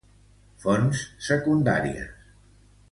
Fonts 0.63 1.03
secundàries 1.29 2.11